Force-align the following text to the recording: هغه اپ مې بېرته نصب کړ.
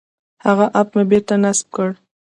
هغه 0.45 0.65
اپ 0.79 0.87
مې 0.95 1.03
بېرته 1.11 1.33
نصب 1.43 1.67
کړ. 1.75 1.89